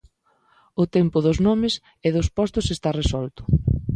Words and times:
O 0.81 0.83
tempo 0.95 1.17
dos 1.25 1.37
nomes 1.47 1.73
e 2.07 2.09
dos 2.15 2.27
postos 2.37 2.65
está 2.75 2.89
resolto. 3.01 3.41